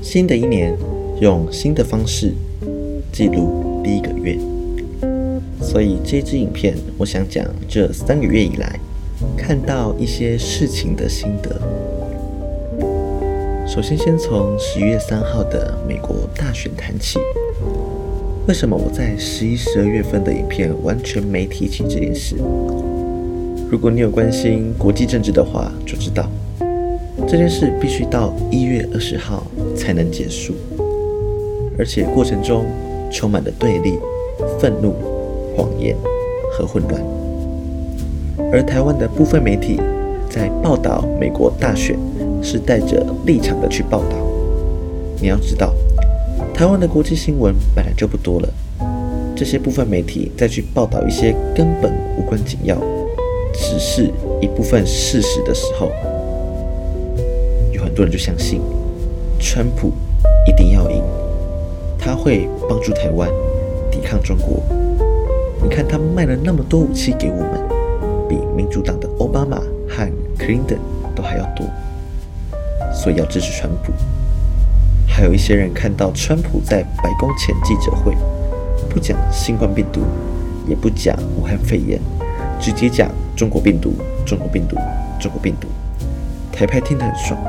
[0.00, 0.78] 新的一年，
[1.20, 2.32] 用新的方式
[3.10, 4.38] 记录第一个月。
[5.60, 8.78] 所以这支影片，我想讲这三个月以来
[9.36, 11.60] 看到一些事情的心得。
[13.66, 17.18] 首先，先从十一月三号的美国大选谈起。
[18.46, 22.36] 为什么我在十一、十二月份的影片完全没提起这件事？
[23.72, 26.28] 如果你有关心国际政治的话，就知道
[27.26, 30.52] 这件事必须到一月二十号才能结束，
[31.78, 32.66] 而且过程中
[33.10, 33.98] 充满了对立、
[34.60, 34.94] 愤怒、
[35.56, 35.96] 谎言
[36.52, 37.02] 和混乱。
[38.52, 39.80] 而台湾的部分媒体
[40.28, 41.98] 在报道美国大选。
[42.44, 44.16] 是带着立场的去报道。
[45.20, 45.72] 你要知道，
[46.52, 48.48] 台湾的国际新闻本来就不多了，
[49.36, 52.76] 这些部分媒体再去报道一些根本无关紧要、
[53.52, 55.90] 只是一部分事实的时候，
[57.72, 58.60] 有很多人就相信，
[59.38, 59.92] 川普
[60.46, 61.02] 一定要赢，
[61.98, 63.28] 他会帮助台湾
[63.90, 64.62] 抵抗中国。
[65.62, 67.60] 你看他卖了那么多武器给我们，
[68.28, 70.78] 比民主党的奥巴马和克林顿
[71.14, 71.66] 都还要多。
[72.92, 73.92] 所以要支持川普。
[75.06, 78.14] 还有一些人看到川普在白宫前记者会，
[78.88, 80.00] 不讲新冠病毒，
[80.66, 82.00] 也不讲武汉肺炎，
[82.60, 83.94] 直接讲中国病毒、
[84.26, 84.76] 中国病毒、
[85.20, 85.68] 中国病毒。
[86.52, 87.40] 台派听得很爽，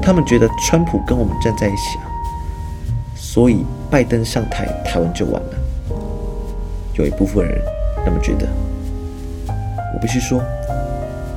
[0.00, 2.08] 他们觉得川普跟我们站在一起啊，
[3.14, 5.50] 所以拜登上台，台湾就完了。
[6.94, 7.60] 有一部分人
[8.04, 8.48] 那么觉得，
[9.94, 10.42] 我必须说，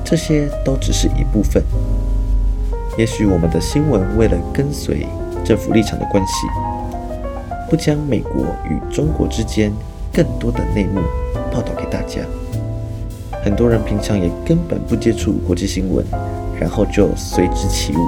[0.02, 1.62] 这些都只是一部分。
[2.96, 5.06] 也许我们的新闻为了跟随
[5.44, 6.32] 政府立场的关系，
[7.68, 9.70] 不将美国与中国之间
[10.12, 11.00] 更多的内幕
[11.52, 12.22] 报道给大家。
[13.44, 16.02] 很多人平常也根本不接触国际新闻，
[16.58, 17.98] 然后就随之起舞。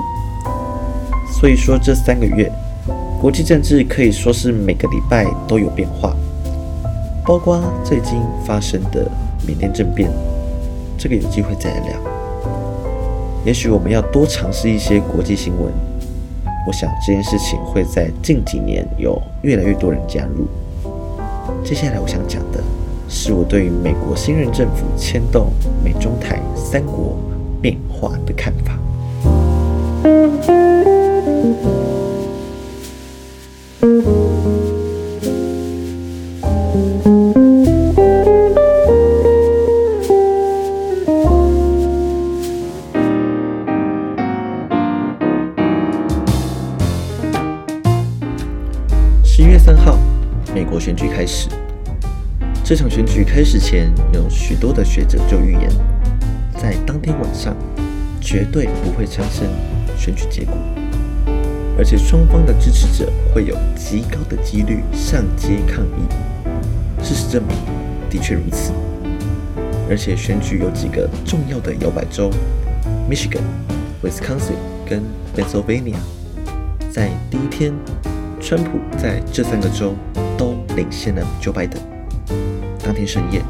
[1.30, 2.50] 所以说，这三个月
[3.20, 6.16] 国际政治可以说是每个礼拜都有变化，
[7.22, 9.06] 包括最近发生的
[9.46, 10.10] 缅甸政变，
[10.96, 11.98] 这个有机会再来聊。
[13.44, 15.70] 也许我们要多尝试一些国际新闻。
[16.66, 20.48] 我想这件事情会在近几年有越来越多人加入。
[21.62, 22.64] 接下来我想讲的
[23.08, 25.50] 是我对于美国新任政府牵动
[25.82, 27.18] 美中台三国
[27.60, 28.78] 变化的看法。
[49.24, 49.98] 十月三号，
[50.54, 51.48] 美国选举开始，
[52.68, 55.70] 这场选举开始前，有许多的学者就预言，
[56.60, 57.56] 在当天晚上
[58.20, 59.46] 绝对不会产生
[59.96, 60.52] 选举结果，
[61.78, 67.04] 而且双方的支持者会有极高的几率上街抗议。
[67.04, 67.56] 事实证明，
[68.10, 68.72] 的确如此。
[69.88, 72.32] 而且选举有几个重要的摇摆州
[73.08, 73.44] ：Michigan、
[74.02, 75.04] Wisconsin 跟
[75.36, 75.94] Pennsylvania。
[76.90, 77.72] 在第一天，
[78.40, 79.94] 川普在这三个州。
[80.38, 81.95] 都领先了 Joe Biden。
[82.86, 83.42] 当天深夜，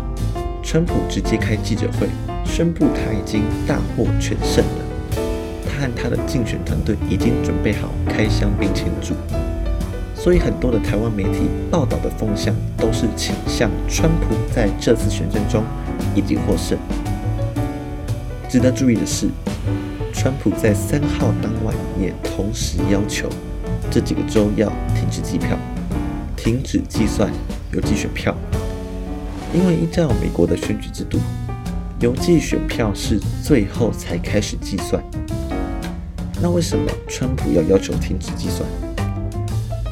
[0.62, 2.08] 川普直接开记者会，
[2.47, 5.20] 宣布他已经大获全胜了。
[5.69, 9.12] 他和他的竞选团队已经准备好开箱并庆祝。
[10.14, 15.62] 所以很多的台湾媒体报道的风向都是倾向川普在这次选战中
[16.14, 16.78] 已经获胜。
[18.48, 19.28] 值得注意的是，
[20.14, 23.28] 川普在三号当晚也同时要求
[23.91, 25.58] 这几个州要停止计票。
[26.38, 27.30] 停止计算
[27.72, 28.34] 邮寄选票，
[29.54, 31.18] 因为依照美国的选举制度，
[32.00, 35.02] 邮寄选票是最后才开始计算。
[36.42, 38.68] 那为什么川普要要求停止计算？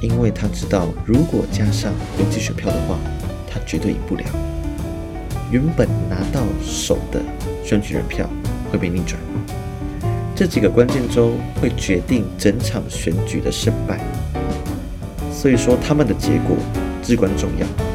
[0.02, 2.98] 因为他知道，如果加上邮寄选票的话，
[3.50, 4.24] 他绝对赢不了。
[5.50, 7.22] 原本拿到手的
[7.64, 8.28] 选举人票
[8.70, 9.18] 会被逆转，
[10.34, 13.98] 这几个关键州会决定整场选举的胜败。
[15.32, 16.56] 所以说，他们的结果
[17.02, 17.93] 至关重要。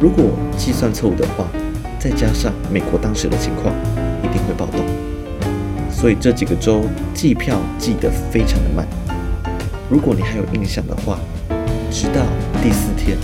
[0.00, 0.24] 如果
[0.56, 1.44] 计算错误的话，
[1.98, 3.74] 再加上美国当时的情况，
[4.22, 4.80] 一定会暴动。
[5.90, 8.88] 所以这几个州计票计得非常的慢。
[9.90, 11.18] 如果你还有印象的话，
[11.90, 12.22] 直到
[12.62, 13.18] 第四天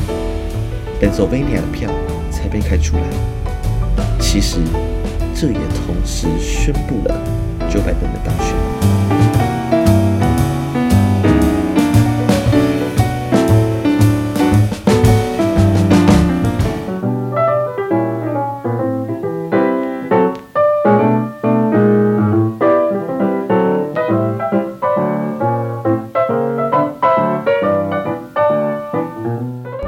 [1.00, 1.90] ，Pennsylvania 的票
[2.30, 3.02] 才被开出来。
[4.20, 4.58] 其实，
[5.34, 7.18] 这也同时宣布了
[7.70, 8.65] Joe Biden 的当选。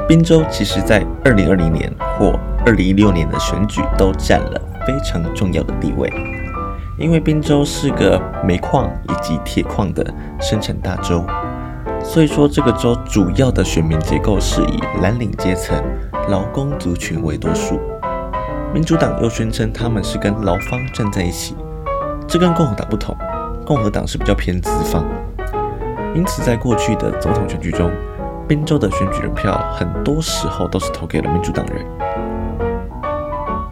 [0.09, 2.33] 宾州其实在二零二零年或
[2.65, 6.11] 二零一六年的选举都占了非常重要的地位，
[6.97, 10.03] 因为宾州是个煤矿以及铁矿的
[10.41, 11.23] 生产大州，
[12.03, 15.79] 所以说这个州主要的选民结构是以蓝领阶层、
[16.27, 17.79] 劳工族群为多数。
[18.73, 21.55] 民主党又宣称他们是跟劳方站在一起，
[22.27, 23.15] 这跟共和党不同，
[23.63, 25.05] 共和党是比较偏资方，
[26.15, 27.91] 因此在过去的总统选举中。
[28.49, 31.85] 宾州的选举人票很多时候都是投给了民主党人，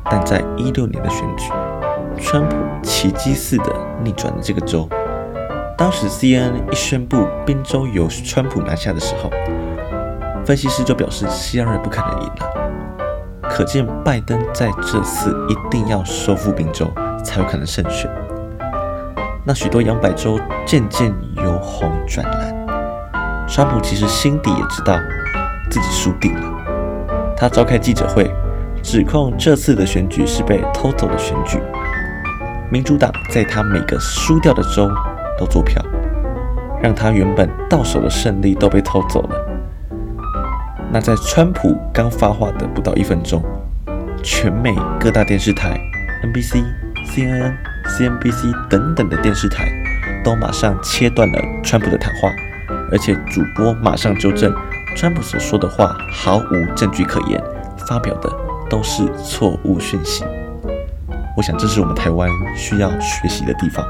[0.06, 1.51] 但在一六年的选举，
[2.21, 4.88] 川普奇迹似的逆转了这个州。
[5.75, 9.31] 当时 CNN 一宣布宾州由川普拿下的时候，
[10.45, 13.50] 分析师就表示希拉瑞不可能赢了。
[13.50, 16.88] 可见拜登在这次一定要收复宾州
[17.23, 18.07] 才有可能胜选。
[19.44, 22.56] 那许多摇摆州渐渐由红转蓝。
[23.47, 24.99] 川普其实心底也知道
[25.71, 26.41] 自己输定了，
[27.35, 28.29] 他召开记者会，
[28.83, 31.59] 指控这次的选举是被偷走的选举。
[32.69, 34.89] 民主党在他每个输掉的州
[35.39, 35.81] 都做票，
[36.83, 39.35] 让他原本到手的胜利都被偷走了。
[40.91, 43.41] 那在川普刚发话的不到一分钟，
[44.21, 45.79] 全美各大电视台、
[46.23, 46.63] NBC、
[47.05, 47.53] CNN、
[47.85, 49.69] CNBC 等等的电视台
[50.23, 52.29] 都马上切断了川普的谈话。
[52.91, 54.53] 而且主播马上纠正，
[54.95, 57.41] 川普所说的话毫无证据可言，
[57.87, 58.29] 发表的
[58.69, 60.23] 都是错误讯息。
[61.35, 63.85] 我想这是我们台湾需要学习的地方。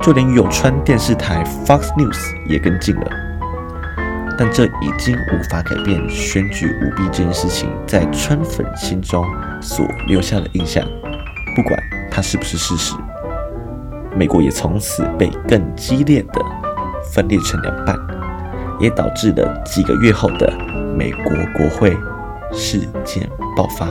[0.00, 2.18] 就连有川电视台 Fox News
[2.48, 3.10] 也跟进了，
[4.36, 9.24] 但这已经无法改变选举舞弊这件事情在川粉心中
[9.60, 10.84] 所留下的印象，
[11.54, 11.78] 不管
[12.10, 12.94] 它是不是事实。
[14.16, 16.71] 美国也从此被更激烈的。
[17.12, 17.94] 分裂成两半，
[18.80, 20.50] 也导致了几个月后的
[20.96, 21.94] 美国国会
[22.52, 23.86] 事件爆发。